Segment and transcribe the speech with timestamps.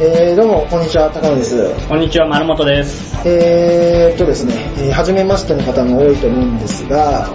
[0.00, 1.88] えー、どうも、こんにちは、高野です。
[1.88, 3.16] こんにちは、丸本です。
[3.26, 7.28] えーっとですね、えー、初めましての方も多いと思うんですが、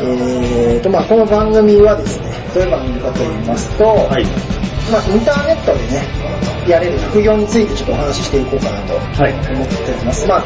[0.00, 4.24] えーと、まあこの番組はですね、どういう番組かと言いますと、はい。
[4.90, 6.08] まあインターネットでね、
[6.66, 9.32] やれる副業についてちょっとお話ししていこうかなとはい。
[9.34, 10.26] 思っております。
[10.26, 10.44] まあ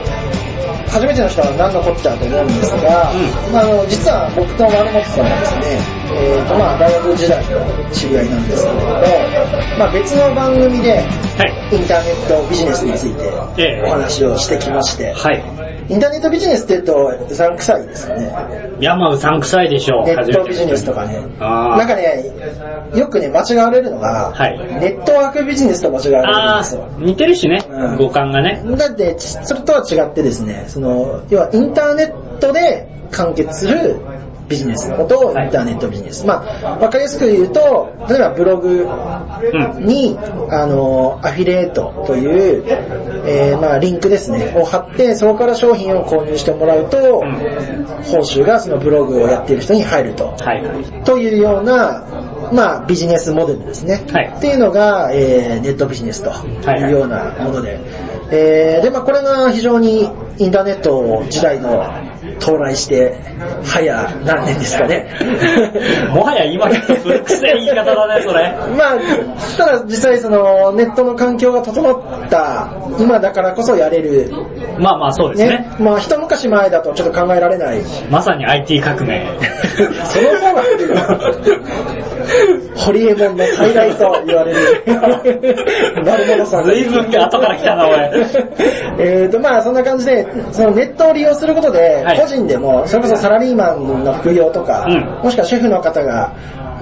[0.88, 5.78] 初めての人は何のこっちゃと思うんですが、うんまあ、あの実は僕と丸本さんはですね、
[6.12, 8.94] えーとまあ、大学時代の知り合いなんですけれども、
[9.78, 11.76] まあ、別の番組ではい。
[11.76, 15.71] インターネットビジネスについてええお話をしてきまして、はい。
[15.88, 18.32] インターネットビジネスって言うとうさんくさいですかね。
[18.80, 20.06] いや、まあ、うさんくさいでしょう。
[20.06, 21.20] ネットビジネスとかね。
[21.38, 22.32] なんかね、
[22.94, 26.88] よくね、間違われるのが、はいネットワークビジネスと間違われるんあですよ。
[26.98, 27.96] ー、似てるしねうん。
[27.96, 28.62] 五感がね。
[28.76, 33.96] だって、それとは違ってですね、その、要はインターネットで完結する
[34.52, 36.26] ビジネスのことをインターネットビジネス。
[36.26, 38.86] まあ、わかりやすく言うと、例えばブログ
[39.52, 39.86] うん。
[39.86, 40.18] に、
[40.50, 42.64] あの、アフィリエイトという、
[43.26, 46.98] えーまあ、リンクですね、を貼って、そこから商品を購入してもらうと、
[48.04, 50.36] 報酬がそのブログをやっている人に入ると。
[50.38, 51.02] はい。
[51.04, 52.04] というような、
[52.52, 54.04] まあ、ビジネスモデルですね。
[54.12, 56.30] はいっていうのが、えーネットビジネスと
[56.70, 57.78] いうようなもので。
[58.30, 61.84] えーで、まあ、これが非常にインターネット時代の
[62.44, 63.16] 到来して、
[63.64, 65.08] 早何年ですかね。
[66.12, 68.52] もはや今古くせえ言い方だね、それ。
[68.76, 68.96] まあ、
[69.56, 72.68] ただ実際そのネットの環境が整った
[72.98, 74.32] 今だからこそやれる、
[74.78, 77.82] まあまあ、そうですねね。、まあ一昔前だとちょっと考えられない。
[78.10, 79.26] まさに IT 革命。
[80.04, 80.62] その方が
[82.76, 84.84] ホリエモンの再来と言われる。
[86.04, 86.64] 丸本さん。
[86.64, 87.96] 随分後から来たな、おい。
[88.98, 96.34] えーと、まあそんな感じで、そのネットを利用することでは、い個人でも、それこそサラリーマンの副業とか、うんもしくはシェフの方が、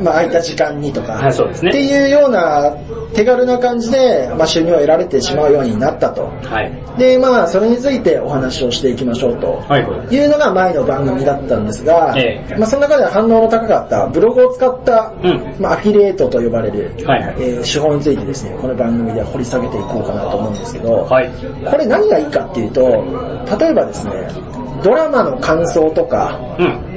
[0.03, 2.77] まあ空いた時間にとか、はいそうですねっていうような
[3.15, 6.27] 手軽な感じで、まあ収入を得られてしまうようになったと。
[6.27, 6.99] はい。
[6.99, 9.53] で、まあそれについてお話をしていきましょうと。
[9.69, 10.15] はいはい。
[10.15, 21.31] いうのが前の番組だったんですが、ええまあ、その中では反応の高かったブログを使った、うんまあ、アフィリエイトと呼ばれる、はいはいえー手法についてですね、この番組で掘り下げていこうかなと思うんですけど、はい。
[21.71, 22.81] これ何がいいかっていうと、
[23.59, 24.29] 例えばですね、
[24.83, 26.90] ドラマの感想とか、うん。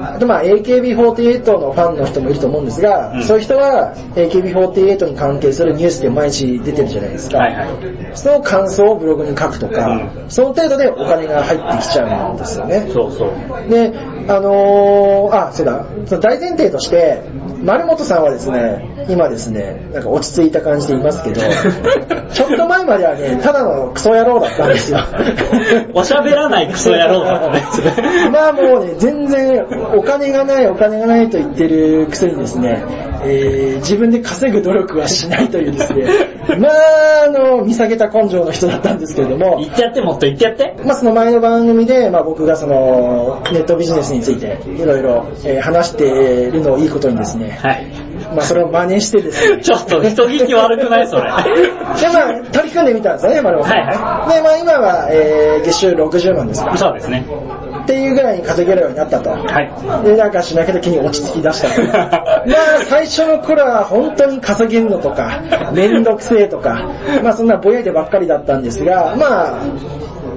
[0.00, 7.38] あとまあ AKB48 のファンの人もいると思うんですが、うんそういう人は AKB48 に関係するニュースって毎日出てるじゃないですか。
[7.38, 7.68] はいはい。
[8.14, 12.88] その感想をブログに書くとか、うんその程度でお金が入ってきちゃうんですよね。
[12.92, 13.70] そうそう。
[13.70, 13.92] で、
[14.28, 17.22] あのー、あ、そうだ、その大前提として、
[17.62, 21.40] 丸本さんはですね、今ですね、なんか落ち着いた感じでいますけど、
[22.32, 25.00] ちょっと前まではね、ただのクソ野郎だったんですよ。
[25.94, 27.62] おしゃべらないクソ野郎だったね。
[28.32, 29.64] まあもうね、全然
[29.94, 32.84] お金がないお金がないと言ってるくせにですね、
[33.24, 36.04] えー自分で稼ぐ努力はしないというですね、
[36.58, 36.72] まあ
[37.26, 40.74] あの、見下げた根性の人だったんですけれども、言ってやって、もっと言ってやって。
[40.84, 48.03] まあ、その前の番組で、まあ、僕がそのネットビジネスについていろいろえー話しているのをいいことにですね、はい。
[48.34, 51.22] まあ、それを真似してですね、ちょっと人聞き悪くないそれ。
[51.22, 53.78] で、まあ、取り組んでみたんですよね、丸本さん。
[53.78, 56.76] はいで、まあ、今は、えー月収60万ですか。
[56.76, 57.26] そうですね。
[57.84, 59.30] っていうぐらいに稼げるようになったと。
[59.30, 60.04] はい。
[60.04, 61.82] で、なんかしなきゃ時に落ち着き出したと。
[61.92, 65.42] まあ、最初の頃は本当に稼げるのとか、
[65.72, 66.88] めんどくせえとか、
[67.22, 69.58] まあそんなぼやいてばっかりだったんですが、まあ、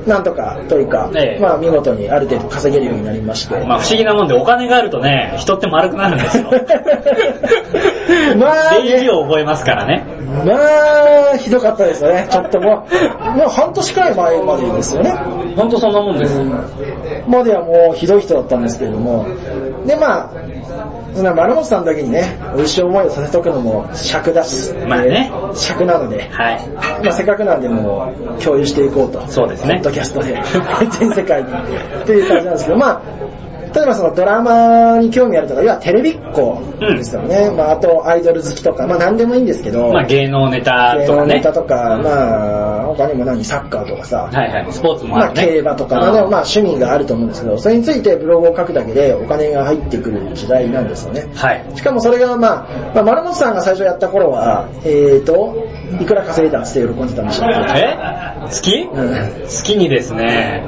[0.07, 3.55] なんとかというか、ええまあ見事にある程度稼げるようになりまして。
[3.65, 6.49] まあ不思議なもんでお金があるとね、人って丸くなるんですよ。
[8.37, 10.05] まあ、礼儀ね、を覚えますからね。
[10.45, 10.53] ま
[11.33, 12.27] あ、ひどかったですよね。
[12.29, 12.87] ちょっとも
[13.33, 15.11] う、もう半年くらい前までですよね。
[15.55, 16.41] ほんとそんなもんです。
[17.27, 19.25] まではもうひどい人だったんですけれども、
[19.85, 20.31] でまあ、
[21.13, 26.67] そんな丸本さんだけにね、美味しい思いをさせとくのも尺だし、まあね尺なので、はい。
[27.03, 29.27] まあ、せっかくなんでもう共有していこうと。
[29.27, 30.39] そうですねキャストで、
[30.99, 31.49] 全世界に。
[31.49, 33.01] っていう感じなんですけど、まあ、
[33.77, 37.51] 例えばそのドラマに興味あるとか、要はテレビっ子ですよね。
[37.51, 41.27] まあ、あとアイドル好きとか、まあ何でもいいんですけど、まあ芸能ネタ芸とかね。
[41.27, 44.73] 能ネタとか、まあ、他にも何、サッカーとかさ、はいはい。
[44.73, 45.45] スポーツもまあ、あるね。
[45.45, 51.27] 競馬とか、まあ、でもまあ趣味があると思うんですけど、それについてブログを書くだけでお金が入ってくる時代なんですよね。
[51.35, 51.63] はい。
[51.75, 55.55] しかもそれがまあ、まあ、丸本さんが最初やった頃は、えーと、
[56.01, 58.47] いくら稼いだっつって喜んでたんでしたっけえ？
[58.49, 60.63] 月うん月にですね、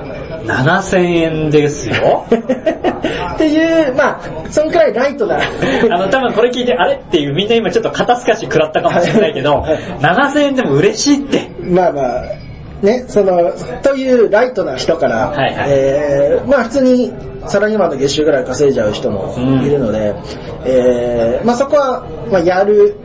[0.45, 2.25] 7000円ですよ。
[2.29, 5.39] っていう、まあ、そんくらいライトな。
[5.91, 11.49] あの、多分これ聞いて、あれっていうみんな今ちょっと肩透かし食らったかもしれないけどはい、7000円でも嬉しいって。
[11.61, 12.23] まあまあ、
[12.81, 17.13] ね、その、というライトな人から、はいはいえーまあ普通に
[17.47, 20.15] サラリーマンの月収ぐらい稼いじゃう人もいるので、
[20.65, 22.95] えーまあそこは、まあやる、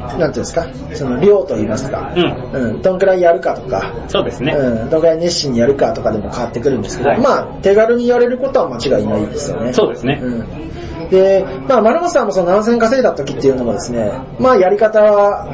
[0.00, 2.52] なんていうんですか、その量と言いますか、うん。
[2.52, 4.54] うん、どんくらいやるかとか、そうですね。
[4.54, 9.72] うん、どんくらい熱心にやるかとかでも変わってくるんですけど、はいまあ手軽にやれることは間違いないですよね。
[9.72, 10.20] そうですね。
[10.22, 10.70] うん
[11.10, 15.46] で、まあ、丸本さんもその7000稼いだ時っていうのもですね、まあ、やり方は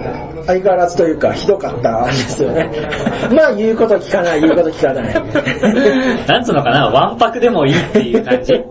[0.46, 2.70] 相変わらずというか、ひどかったんですよね。
[3.34, 5.14] まあ、言うこと聞かない、言うこと聞かない。
[6.28, 8.52] なんつうのかな、わんぱくでもいいっていう感じ。
[8.52, 8.64] で、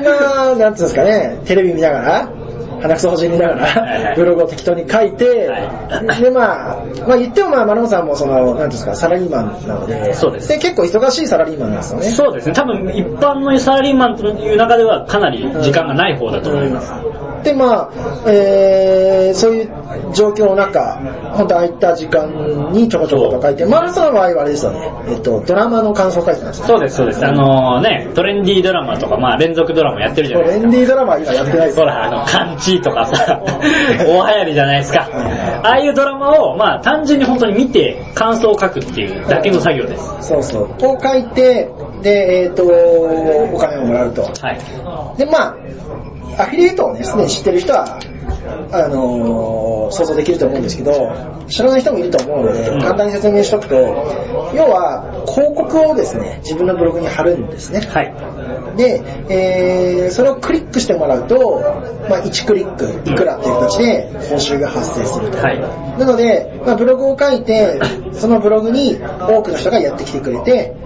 [0.00, 2.28] まあ、なんつうんですかね、テレビ見ながら、
[2.86, 12.10] 鼻くそほじりながらブログを適当に書いて、はいで、まあ、まあ言ってもまあ、丸本さんもその、なんていうんですか、サラリーマンなので、そうですで、結構忙しいサラリーマンなんですよね。
[12.10, 12.54] そうですね。
[12.54, 16.92] 多分一般のサラリーマンという中ではかなり時間がない方だと思います。
[17.46, 17.90] で、まあ、
[18.26, 19.70] えー、そういう
[20.12, 20.96] 状況の中、
[21.34, 26.66] 本当空いた時間にちょこちょこと書いて、マルさんの場合はあれですよね、えっと、ドラマの感想書いてたんですよ。
[26.66, 27.24] そうです、そうです。
[27.24, 30.62] あのね、トレンディードラマとか、まあ連続ドラマやってるじゃないですか。
[30.64, 33.42] レンディードラマは今やってないですほら、あの、カンチーとかさ、
[34.06, 35.08] 大流行りじゃないですか。
[35.62, 40.04] ああいうドラマを、まあ単純に本当に見て感想を書くっていうだけの作業です。
[40.20, 40.86] そうそう。
[40.86, 41.70] を書いて、
[42.02, 44.22] で、えっ、と、お金をもらうと。
[44.22, 45.18] はい。
[45.18, 45.56] で、ま
[46.38, 47.98] あ、アフィリエイトをね、すでに知ってる人は、
[48.72, 50.92] あのー想像できると思うんですけど、
[51.48, 53.76] 知らない人もいると思うので、うん簡単に説明しとくと、
[54.54, 57.80] 要は、広告をですね、自分のブログに貼るんですね。
[57.80, 58.14] はい。
[58.76, 61.60] で、えーそれをクリックしてもらうと、
[62.08, 65.38] まあ、1クリックいくらっていう形で報酬が発生すると。
[65.38, 65.60] はい。
[65.60, 67.80] なので、まあ、ブログを書いて、
[68.12, 70.76] そのブログに多くの人がやってきてくれて、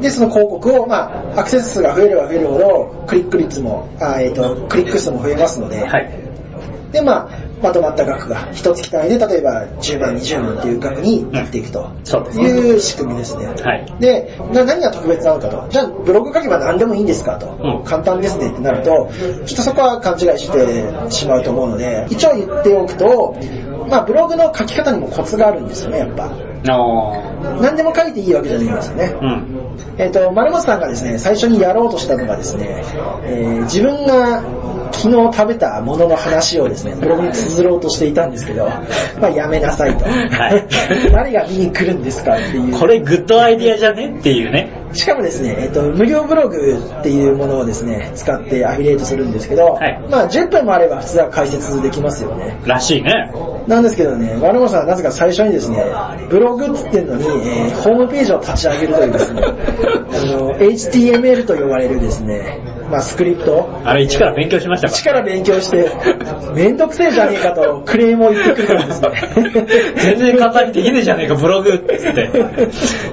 [0.00, 6.10] で、その広告を、まあ、アクセス数が増えれば増えるほど、クリック率も、あえっ、と、クリック数も増えますので、はい。
[6.92, 11.90] で、まあ、まとまった額が、一月単位で、例えば10万、20万っていう額になっていくと
[12.34, 13.46] いう仕組みですね。
[13.46, 15.66] はいで、な何が特別なのかと。
[15.70, 17.46] じゃあ、ブログ書けば何でもいいんですかと。
[17.60, 19.10] うん簡単ですねってなると、
[19.46, 23.36] ちょっとそこは勘違いしてしまうと思うので、一応言っておくと、
[23.88, 26.30] まあ、ブログの書き方にもコツがあるんですよね、やっぱ。
[26.64, 29.14] の何でも書いていいわけじゃないんですよね。
[29.20, 29.66] うん。
[29.98, 32.84] えっ、と、丸本さんがですね、最初にやろうとしたのがですね、
[33.24, 34.42] えー自分が
[35.06, 38.66] 昨日食べたものの話をですね、ブログに綴ろうとしていたんですけど、
[39.20, 40.04] まあやめなさいと。
[40.04, 40.66] はい
[41.12, 42.72] 誰が見に来るんですかっていう。
[42.72, 44.16] これグッドアイディアじゃね？
[44.18, 44.86] っていうね。
[44.92, 46.56] しかもですね、えっ、と、無料ブログ
[47.00, 52.58] っていうものをですね、使ってアフィリエイトするんですけど、はいまあ10分もあれば普通は解説できますよね。
[52.66, 53.32] らしいね。
[53.66, 55.84] なんですけどね、丸本さんはなぜか最初にですね、
[56.30, 64.94] ブログって言ってるのに、えーホームページを立ち上げるというですね、 あの、HTML と呼ばれるですね、まあスクリプト、あれ一から勉強しましたか？
[64.94, 65.90] 一から勉強して、
[66.54, 69.10] めんどくせえじゃねえかとクレームを言ってくるんですね。
[69.96, 72.28] 全然簡単にできねえじゃねえか、ブログって言って。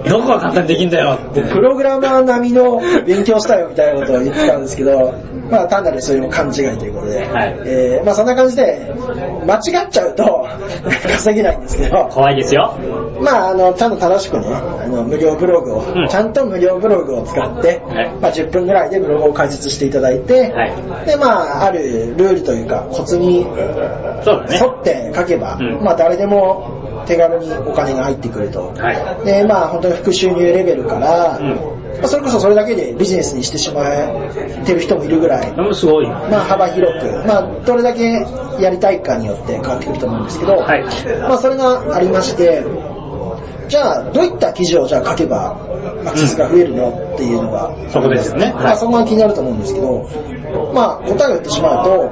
[0.10, 1.42] どこが簡単にできんだよって。
[1.42, 5.14] プログラマー並みの勉強したよみたいなことを言ってたんですけど、
[5.50, 8.94] まあ単なるそういう勘違いということで、はいえーまあそんな感じで、
[9.46, 10.48] 間違っちゃうと
[11.12, 12.74] 稼げないんですけど、怖いですよ。
[13.24, 24.60] まあ、あの、ちゃんと正しくね、あの、無料ブログを、うんちゃんと無料ブログを使って、はいまあ、10分ぐらいでブログを解説していただいて、はいで、まあ、あるルールというか、コツにそうだね。
[24.62, 28.74] 沿って書けば、うんまあ、誰でも手軽にお金が入ってくると。
[28.74, 29.26] はい。
[29.26, 31.74] で、まあ、本当に副収入レベルから、うん
[32.04, 36.08] まあ、それこそそれだけでビジネスにしてしまってる人もいるぐらい、すごい。
[36.08, 38.26] まあ、幅広く、まあ、どれだけ
[38.60, 42.64] やりたいかによって変わってくると思うんですけど、はいまあ、それがありまして、
[43.68, 45.58] じゃあ、どういった記事をじゃあ書けば、
[46.06, 50.10] アクセスが増えるのっていうのが、そこですよねまあ、そこが気になると思うんですけど、
[50.74, 52.12] まあ、答えを言ってしまうと、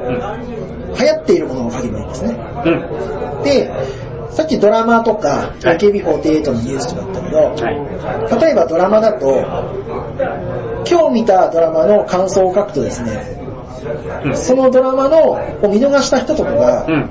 [0.99, 2.37] 流行っているものを書けばいいんですね。
[2.65, 2.69] う
[3.39, 3.43] ん。
[3.43, 3.71] で、
[4.31, 8.41] さっきドラマとか、はい AKB48 のニュースだったけど、はい。
[8.41, 9.45] 例えばドラマだと、
[10.89, 13.37] 今日見たドラマの感想を書くとですね、
[14.25, 14.37] うん。
[14.37, 15.39] そのドラマのを
[15.69, 17.09] 見逃した人とかが、うん。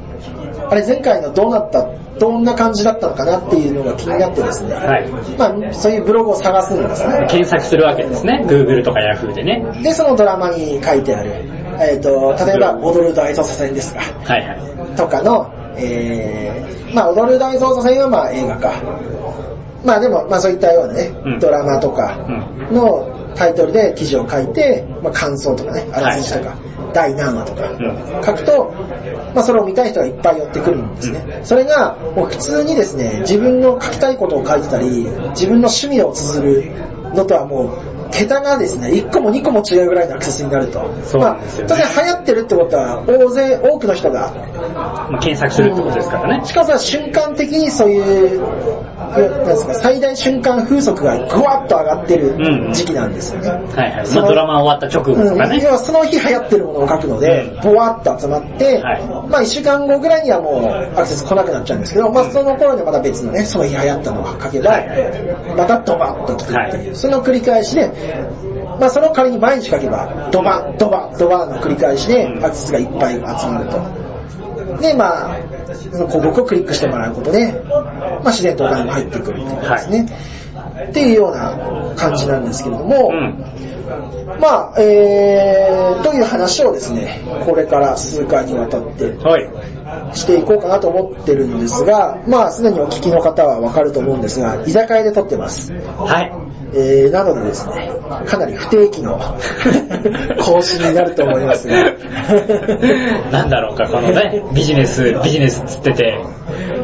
[0.71, 1.87] あれ前回のどうなった、
[2.21, 5.09] どんな感じだったのかなっていうのが気になってですね、はい。
[5.39, 7.27] まあそういうブログを探すんですね。
[7.31, 8.45] 検索するわけですね。
[8.47, 9.83] Google とか Yahoo でね。
[9.83, 11.31] で、そのドラマに書いてある、
[11.81, 14.97] えっ、と、例えば、踊る大捜査線ですか、はいはい。
[14.97, 18.75] とかの、えー、まあ踊る大捜査線はまあ映画か。
[19.83, 22.19] まあでも、まあそういったようなね、うんドラマとか
[22.71, 26.57] うのタイトルで記事を書いて、まあ感想とかね、あらすじとか、
[26.93, 28.73] 第何話とかうん書くと、
[29.35, 31.41] まあそれを見たい人がいっぱい寄ってくるんですね。
[31.45, 36.73] それが、もう普通にですね、自分の書きたいことを書いてたり、自分の趣味を綴る
[37.15, 40.91] のとはもう、桁がですね、1個も2個も違うぐらいのアクセスになると。
[41.05, 44.33] そうなんですよねまあ、当然流行ってるってことは、大勢、多くの人が、
[45.11, 46.45] まあ、検索するってことですからね。
[46.45, 48.41] しかも瞬間的にそういう、
[48.97, 52.37] なんですか、最大瞬間風速がぐわっと上がってる
[52.73, 53.49] 時期なんですよね。
[53.49, 54.07] はいはい。
[54.07, 55.61] そのまあ、ドラマ終わった直後とかうん、ね。
[55.63, 64.79] 要はその日流行ってるものを書くので、ぼわっと集まって、はいまあ一週間後ぐらいにはもうアクセス来なくなっちゃうんですけど、まあその頃にまた別のね、その日流行ったのを書けば、
[65.57, 67.91] またドバッと来てっていう、はいその繰り返しで、
[68.79, 74.81] まあその仮に毎日書けば、ドバッ、ドバッ、ドバッの繰り返しでアクセスがいっぱい集まると。
[74.81, 75.37] で、まあ、
[75.75, 80.07] その広告をクリックしてもらうことで、まあ自然とお金も入ってくるっていうことですね。
[80.89, 83.45] っていうような感じなんですけれども、うん。
[84.41, 89.51] まあ、えー、という話をですね、これから数回にわたってはい。
[90.15, 95.73] していこうかなと思ってるんですが、まあ、すでにお聞きの方はわかると思うんですが、居酒屋で撮ってます。
[95.73, 96.51] はい。
[96.73, 97.91] えー、なのでですね、
[98.27, 99.19] かなり不定期の
[100.39, 101.75] 更新になると思いますが、
[103.33, 106.21] なんだろうか、このね、ビジネス、ビジネスっつってて、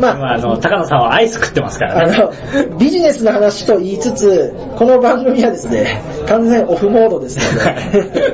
[0.01, 2.19] まあまあ、あの、高野さんはアイス食ってますからあね。
[2.19, 2.33] の、
[2.79, 8.27] ビジネスの話と言いつつ、この番組はですね、完全オフモードですので、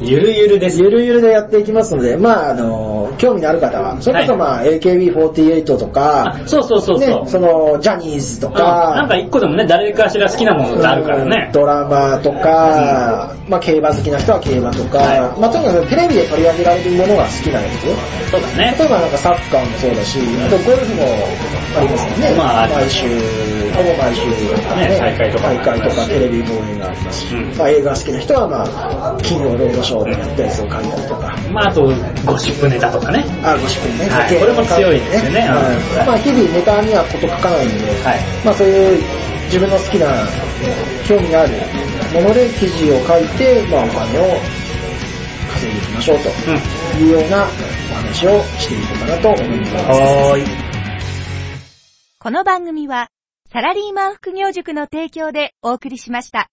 [0.00, 0.82] ゆるゆるです。
[0.82, 7.08] ゆるゆるでやっていきますので、まああの、興味のある方は、それこそまあ AKB48 とか、あ、そうそうそうそう。
[7.08, 11.52] ね、その、ジャニーズとうんか、なんか一個でもね、誰かしら好きなものってあるからねうん。
[11.52, 18.30] ドラマとか、まあ競馬好きな人は競馬とか、はまあとにかくテレビで取り上げられるものが好きなやつ。
[18.30, 18.74] そうだね。
[18.78, 21.02] 例えばなんかサッカーもそうだし、あとゴルフも
[21.76, 22.34] ありますよね。
[22.36, 23.06] まあ毎週、
[23.72, 31.82] ほぼ毎週、ね大会とか大会とかテレビ放映がありますし、うんまあ映画好きな人はまあ、金曜ロードショーでやったやつを書いたりとか、まあ、あと、
[32.26, 33.24] ゴシップネタとかね。
[33.42, 34.08] あ、ごしくね。
[34.08, 39.02] はい時計これも強いですよねうんまあ日々ネタにはこと書かないんで、はいまあそういう
[39.46, 40.06] 自分の好きな、
[41.06, 41.52] 興味がある
[42.14, 44.62] もので記事を書いて、まあお金を
[45.52, 47.06] 稼いでいきましょうとうん。
[47.06, 49.74] いうようなお話をしていこうかなと思います。
[49.74, 50.44] はーい。
[52.18, 53.10] この番組は、
[53.52, 56.51] サラリーマン副業塾の提供でお送りしました。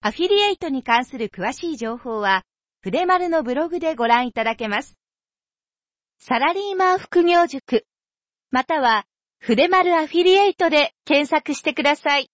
[0.00, 2.44] アフィリエイトに関する詳しい情報は、
[2.82, 4.96] 筆丸のブログでご覧いただけます。
[6.18, 7.84] サラリーマン副業塾、
[8.50, 9.06] または、
[9.38, 12.30] 筆丸アフィリエイトで検索してください。